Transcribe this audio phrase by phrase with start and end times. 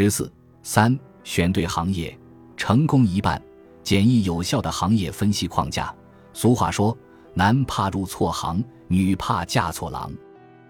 [0.00, 0.32] 十四
[0.62, 2.16] 三选对行业，
[2.56, 3.42] 成功一半。
[3.82, 5.92] 简易有效的行业分析框架。
[6.32, 6.96] 俗话说
[7.34, 10.08] ：“男怕入错行，女怕嫁错郎。”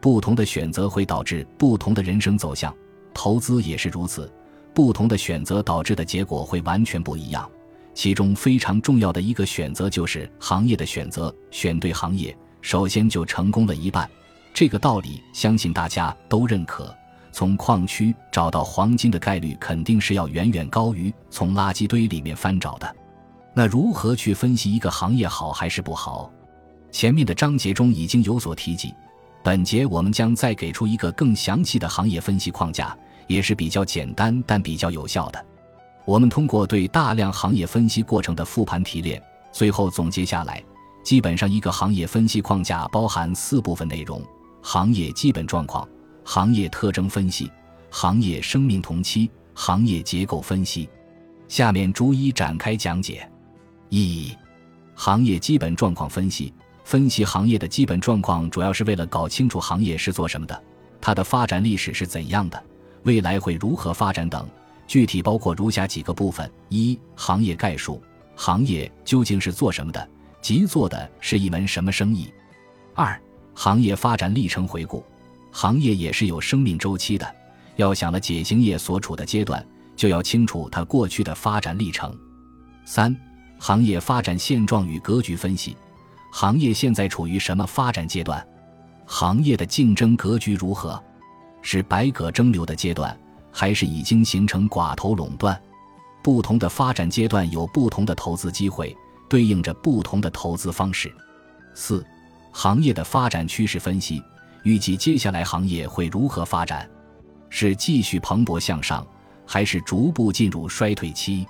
[0.00, 2.74] 不同的选择会导致不同的人生走向，
[3.12, 4.32] 投资也是如此。
[4.72, 7.46] 不同的选择导致的结果会完全不一样。
[7.92, 14.08] 其中非常重要的一个选择就是行业的选择，选对行业，首先就成功了一半。
[14.54, 16.96] 这个道理相信大家都认可。
[17.32, 22.96] 从矿区找到黄金的概率肯定是要远远高于从垃圾堆里面翻找的。
[23.54, 26.30] 那如何去分析一个行业好还是不好？
[26.90, 28.94] 前面的章节中已经有所提及，
[29.42, 32.96] 本节我们将再给出一个更详细的行业分析框架，
[33.26, 35.46] 也是比较简单但比较有效的。
[36.04, 40.62] 我们通过对大量行业分析过程的复盘提炼，最后总结下来，
[41.04, 44.20] 基本上一个行业分析框架包含四部分内容：
[44.62, 45.86] 行业基本状况。
[46.32, 47.50] 行业特征分析、
[47.90, 50.88] 行业生命同期、行业结构分析，
[51.48, 53.28] 下面逐一展开讲解。
[53.88, 54.32] 一、
[54.94, 56.54] 行业基本状况分析。
[56.84, 60.62] 分析行业的基本状况，主要是为了搞清楚行业是做什么的，
[61.00, 62.62] 它的发展历史是怎样的，
[63.02, 64.48] 未来会如何发展等。
[64.86, 68.00] 具体包括如下几个部分：一、行业概述，
[68.36, 70.08] 行业究竟是做什么的，
[70.40, 72.32] 即做的是一门什么生意；
[72.94, 73.20] 二、
[73.52, 75.04] 行业发展历程回顾。
[75.52, 77.34] 行业也是有生命周期的，
[77.76, 79.64] 要想了解行业所处的阶段，
[79.96, 82.16] 就要清楚它过去的发展历程。
[82.84, 83.14] 三、
[83.58, 85.76] 行业发展现状与格局分析，
[86.32, 88.46] 行业现在处于什么发展阶段？
[89.06, 91.02] 行业的竞争格局如何？
[91.62, 93.18] 是百舸争流的阶段，
[93.52, 95.60] 还是已经形成寡头垄断？
[96.22, 98.96] 不同的发展阶段有不同的投资机会，
[99.28, 101.12] 对应着不同的投资方式。
[101.74, 102.04] 四、
[102.52, 104.22] 行业的发展趋势分析。
[104.62, 106.88] 预计接下来行业会如何发展？
[107.48, 109.06] 是继续蓬勃向上，
[109.46, 111.46] 还是逐步进入衰退期？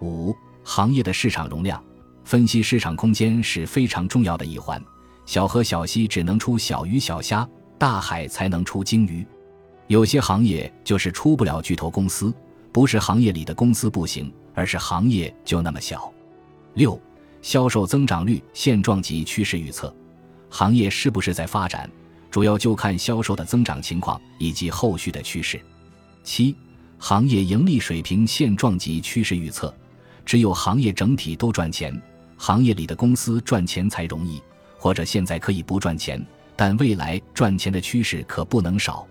[0.00, 1.82] 五、行业的市场容量
[2.24, 4.80] 分析，市场空间是非常重要的一环。
[5.26, 7.48] 小河小溪只能出小鱼小虾，
[7.78, 9.26] 大海才能出鲸鱼。
[9.88, 12.32] 有些行业就是出不了巨头公司，
[12.70, 16.12] 不是行业里的公司不行，而是行业就那么小。
[16.74, 17.00] 六、
[17.40, 19.94] 销售增长率现状及趋势预测，
[20.48, 21.90] 行业是不是在发展？
[22.32, 25.60] 主要就看销售的增长情况以及后续的趋势。
[26.24, 26.56] 七、
[26.98, 29.72] 行业盈利水平现状及趋势预测。
[30.24, 32.00] 只有行业整体都赚钱，
[32.38, 34.40] 行业里的公司赚钱才容易。
[34.78, 36.24] 或者现在可以不赚钱，
[36.56, 39.06] 但未来赚钱的趋势可不能少。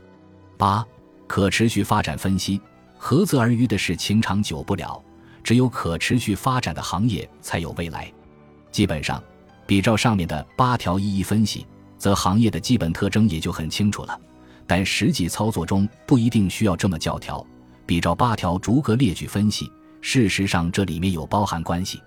[0.58, 0.84] 八、
[1.28, 2.60] 可持续发展分析。
[2.98, 5.02] 合则而渔的事情长久不了，
[5.44, 8.12] 只有可持续发展的行业才有未来。
[8.72, 9.22] 基本上，
[9.66, 11.66] 比照上面的八条一一分析。
[12.02, 14.20] 则行业的基本特征也就很清楚了，
[14.66, 17.46] 但实际操作中不一定需要这么教条。
[17.86, 22.02] 比照八条逐个列举分析，事实上这里面有包含关系。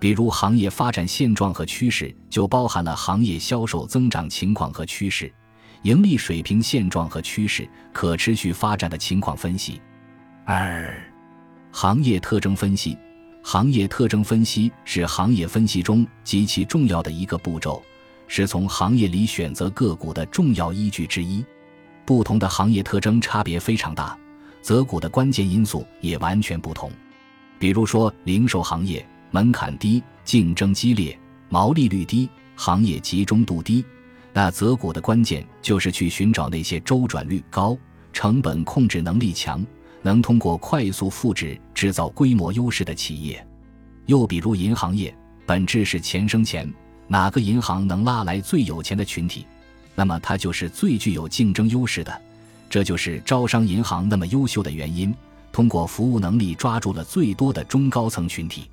[0.00, 5.32] 比如行业发展现状和趋势，就包含了行业销售增长情况和趋势、
[5.82, 9.80] 盈利水平现状和趋势、可持续发展的情况分析。
[10.44, 11.00] 二、
[11.70, 12.98] 行业特征分析，
[13.44, 17.80] 行业特征分析是行业分析中极其重要的一个步骤。
[18.28, 21.44] 是从行业里选择个股的重要依据之一，
[22.04, 24.16] 不同的行业特征差别非常大，
[24.62, 26.92] 择股的关键因素也完全不同。
[27.58, 31.18] 比如说，零售行业门槛低、竞争激烈、
[31.48, 33.84] 毛利率低、行业集中度低，
[34.32, 37.76] 那择股的关键就是去寻找那些周转率高、
[38.12, 39.66] 成本控制能力强、
[40.02, 43.44] 能通过快速复制制造规模优势的企业。
[44.06, 45.12] 又比如银行业，
[45.46, 46.72] 本质是钱生钱。
[47.08, 49.46] 哪个银行能拉来最有钱的群体，
[49.94, 52.22] 那么它就是最具有竞争优势的。
[52.70, 55.14] 这就是招商银行那么优秀的原因，
[55.50, 58.68] 通过服务能力抓住了最多的中高层群体。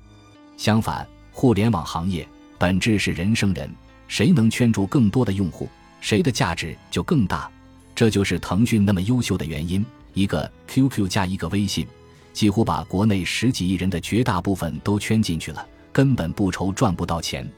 [0.58, 3.70] 相反，互联网行业本质是人生人，
[4.06, 5.68] 谁能圈住更多的用户，
[6.00, 7.50] 谁的价值就更大。
[7.94, 9.84] 这就是腾讯那么优秀的原因。
[10.12, 11.86] 一个 QQ 加一个微信，
[12.32, 17.50] 几乎把国内十几亿人的绝大部分都圈进去了，根本不愁赚不到钱。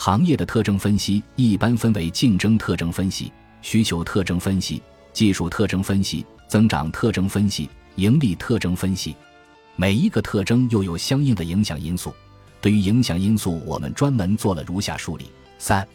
[0.00, 4.80] 行业的特征分析一般分为竞争特征分析、需求特征分析、
[5.12, 9.16] 技术特征分析、增长特征分析、盈利特征分析。
[9.74, 12.14] 每一个特征又有相应的影响因素。
[12.60, 15.86] 对于影响因素，我们专门做了如下梳理：三、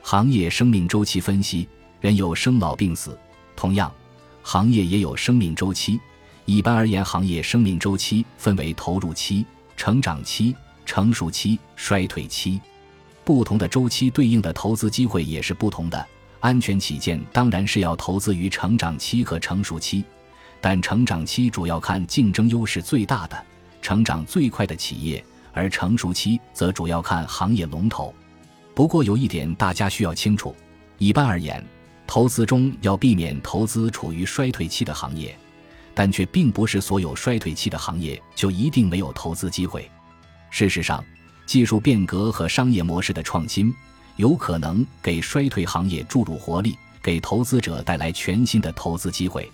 [0.00, 1.68] 行业生命周期分析。
[2.00, 3.16] 人有生老病死，
[3.54, 3.92] 同样，
[4.42, 6.00] 行业也有生命周期。
[6.46, 9.44] 一般而言，行业生命周期分为投入期、
[9.76, 10.56] 成长期、
[10.86, 12.58] 成熟期、衰退期。
[13.24, 16.06] 不同的周期对应的投资机会也是不同的。
[16.40, 20.04] 安全起见，当然是要投资于成长期和成熟期，
[20.60, 23.46] 但成长期主要看竞争优势最大的、
[23.80, 28.12] 成长最快的企业，而成熟期则主要看行业龙头。
[28.74, 30.52] 不过有一点大家需要清楚：
[30.98, 31.64] 一般而言，
[32.08, 35.38] 投资中要避免投资处于衰退期的行业，
[35.94, 39.88] 但却并不是所有衰退期的行业就一定没有投资机会。
[40.50, 41.04] 事实上，
[41.52, 43.74] 技术变革和商业模式的创新
[44.16, 49.52] 有可能给衰退行业注入活力，给投资者带来全新的投资机会。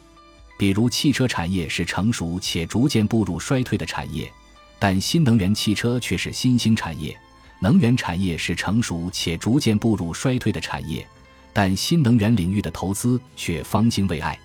[0.57, 4.33] 比如，汽车产业是成熟且逐渐步入衰退的产业，
[4.79, 7.13] 但新能源汽车却是新兴产业；
[7.61, 11.05] 能源产业是成熟且逐渐步入衰退的产业，
[11.53, 14.37] 但新能源领域的投资却方兴未艾；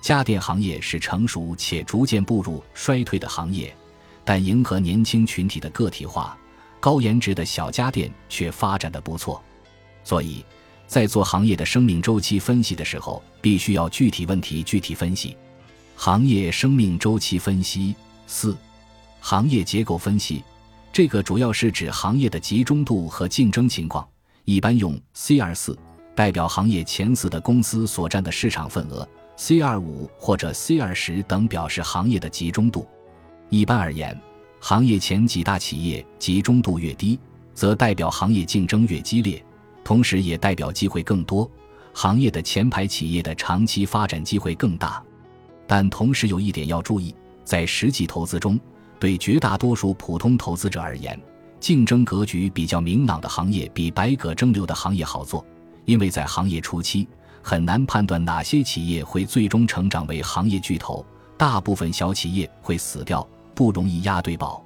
[0.00, 3.70] 家电行业是成熟且逐渐步入衰退的行业，
[4.24, 6.34] 但迎合年轻群体的个体化、
[6.82, 9.40] 高颜值的小家电却发展的不错。
[10.02, 10.44] 所以，
[10.88, 15.36] 在做行业的生命周期分析的时候，必须要具体问题具体分析。
[15.94, 17.94] 行业生命周期分析
[18.26, 18.56] 四，
[19.20, 20.42] 行业结构分析，
[20.92, 24.04] 这个主要是指行业的集中度和竞争情况，
[24.44, 25.78] 一般用 C 二四
[26.16, 32.88] 代表行业前四的公司所占的市场份额，C 二五或者 C 二十等表示行业的集中度。
[33.50, 34.20] 一般而言，
[34.64, 37.18] 行业前几大企业集中度越低，
[37.52, 39.44] 则代表行业竞争越激烈，
[39.82, 41.50] 同时也代表机会更多，
[41.92, 45.02] 行业的前排企业的长期发展机会更大。
[45.66, 47.12] 但同时有一点要注意，
[47.42, 48.58] 在实际投资中，
[49.00, 51.20] 对绝大多数普通投资者而言，
[51.58, 55.44] 竞争格局比较明朗的行业比百舸争流的行业好做，
[55.86, 57.08] 因为在行业初期
[57.42, 61.04] 很难判断哪些企业会最终成长为行业巨头，
[61.36, 64.62] 大部分小企业会死掉，不容易押对宝。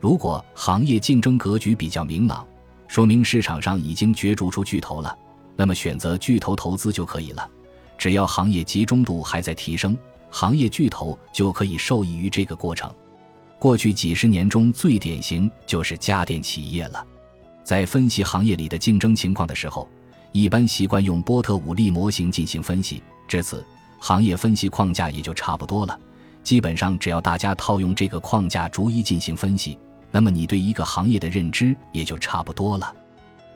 [0.00, 2.46] 如果行业竞争格局比较明朗，
[2.86, 5.16] 说明市场上已经角逐出巨头了，
[5.56, 7.48] 那么选择巨头投资就可以了。
[7.96, 9.96] 只要行业集中度还在提升。
[10.30, 12.92] 行业巨头就可以受益于这个过程。
[13.58, 17.04] 过去几十年中最典型就是家电企业了。
[17.64, 19.88] 在分析行业里的竞争情况的时候，
[20.32, 23.02] 一般习惯用波特五力模型进行分析。
[23.26, 23.64] 至此，
[23.98, 25.98] 行业分析框架也就差不多了。
[26.42, 29.78] 基本上，只要大家套用这个框架逐一进行分析，
[30.10, 32.94] 那么你对一个行业的认知也就差不多了。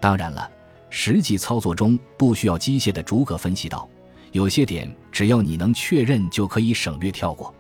[0.01, 0.51] 当然了，
[0.91, 3.89] 实际操作中不需要机械的逐个分析到。
[4.33, 7.55] 有些点，只要你能确认，就可以省略跳过。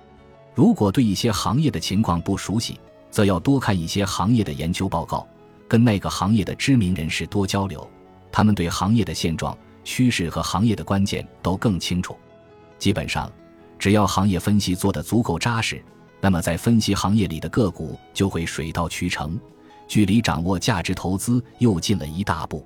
[0.54, 2.78] 如果对一些行业的情况不熟悉，
[3.10, 5.26] 则要多看一些行业的研究报告，
[5.68, 7.88] 跟那个行业的知名人士多交流，
[8.30, 12.16] 他们对行业的现状、趋势和行业的关键都更清楚。
[12.78, 13.30] 基本上，
[13.82, 15.82] 只要行业分析做得足够扎实，
[16.20, 19.36] 那么在分析行业里的个股就会水到渠成，
[19.88, 22.64] 距离掌握价值投资又近了一大步。